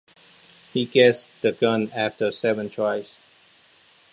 [0.73, 3.17] He gets the gun after seven tries.